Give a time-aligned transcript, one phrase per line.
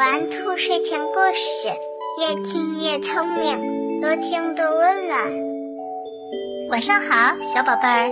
[0.00, 1.68] 玩兔睡前故事，
[2.18, 5.30] 越听越聪明，多听多温暖。
[6.70, 8.10] 晚上好，小宝贝儿，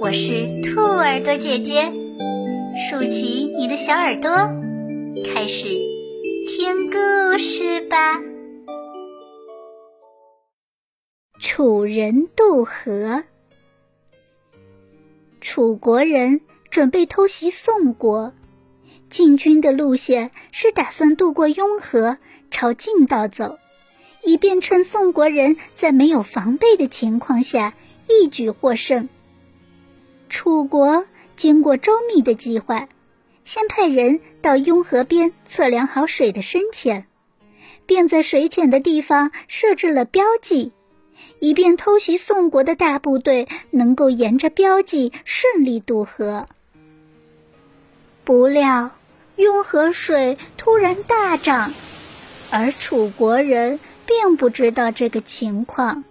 [0.00, 1.92] 我是兔耳朵姐姐，
[2.88, 4.30] 竖起你的小耳朵，
[5.22, 5.66] 开始
[6.46, 6.98] 听故
[7.36, 8.18] 事吧。
[11.42, 13.22] 楚人渡河，
[15.42, 18.32] 楚国人准备偷袭宋国。
[19.10, 22.18] 进军的路线是打算渡过雍河，
[22.50, 23.58] 朝晋道走，
[24.22, 27.74] 以便趁宋国人在没有防备的情况下
[28.08, 29.08] 一举获胜。
[30.28, 32.88] 楚国经过周密的计划，
[33.44, 37.06] 先派人到雍河边测量好水的深浅，
[37.86, 40.72] 便在水浅的地方设置了标记，
[41.40, 46.46] 以便偷袭宋国的大部队能够沿着标记顺利渡河。
[48.24, 48.97] 不料。
[49.38, 51.72] 雍河水突然大涨，
[52.50, 56.02] 而楚国人并不知道这个情况。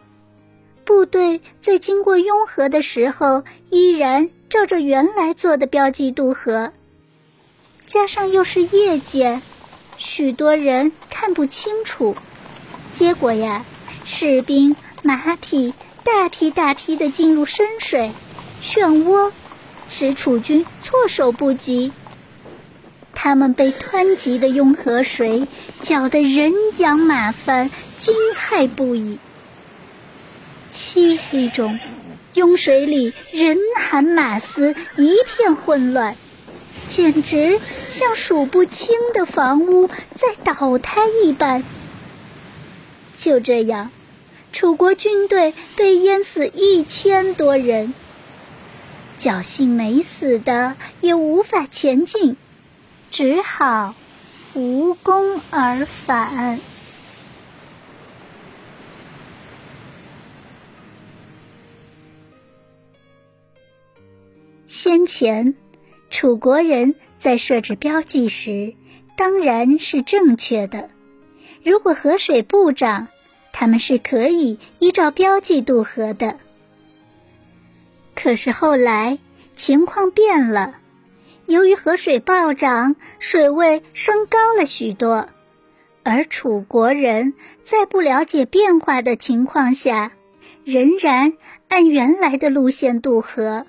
[0.86, 6.72] 部队在经过雍河的时候，依然照着原来做的标记渡河。
[7.86, 9.42] 加上又是夜间，
[9.98, 12.16] 许多人看不清楚。
[12.94, 13.66] 结果呀，
[14.06, 15.74] 士兵、马匹
[16.06, 18.12] 大批大批的进入深水
[18.64, 19.34] 漩涡，
[19.90, 21.92] 使楚军措手不及。
[23.28, 25.48] 他们被湍急的雍河水
[25.82, 29.20] 搅得人仰马翻，惊骇不已。
[30.72, 31.78] 漆黑中，
[32.36, 36.16] 雍水里人喊马嘶，一片混乱，
[36.88, 41.66] 简直像数不清的房屋在倒塌一般。
[43.18, 43.92] 就这样，
[44.54, 47.94] 楚国军队被淹死一千多人，
[49.20, 52.38] 侥幸没死的也无法前进。
[53.10, 53.96] 只好
[54.54, 56.60] 无功而返。
[64.68, 65.56] 先前，
[66.10, 68.76] 楚国人在设置标记时，
[69.16, 70.90] 当然是正确的。
[71.64, 73.08] 如果河水不涨，
[73.52, 76.38] 他们是可以依照标记渡河的。
[78.16, 79.18] 可是后来
[79.56, 80.76] 情况变了。
[81.48, 85.30] 由于河水暴涨，水位升高了许多，
[86.04, 90.12] 而楚国人在不了解变化的情况下，
[90.66, 91.34] 仍然
[91.70, 93.66] 按原来的路线渡河，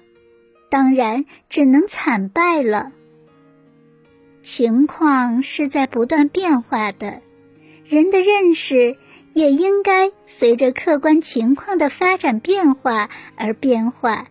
[0.69, 2.91] 当然只能惨败了。
[4.43, 7.23] 情况是在不断变化的，
[7.85, 8.97] 人的认识
[9.35, 14.27] 也应该随着客观情况的发展变化而变化。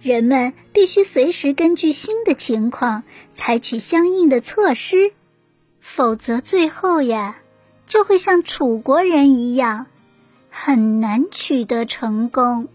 [0.00, 3.02] 人们必须随时根据新的情况
[3.34, 5.12] 采取相应的措施，
[5.80, 7.38] 否则最后呀，
[7.86, 9.86] 就会像楚国人一样，
[10.50, 12.68] 很难取得成功。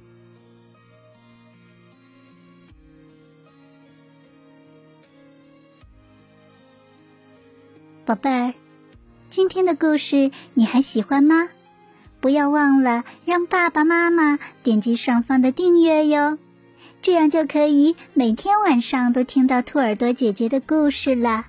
[8.06, 8.54] 宝贝儿，
[9.30, 11.48] 今天的故事你还喜欢吗？
[12.20, 16.38] 不要忘了让爸爸妈妈点击上方的订阅哟。
[17.04, 21.46] 这样就可以每天晚上都听到兔耳朵姐姐的故事了。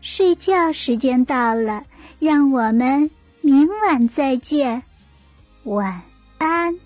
[0.00, 1.82] 睡觉时间到了，
[2.20, 4.84] 让我们明晚再见，
[5.64, 6.00] 晚
[6.38, 6.76] 安。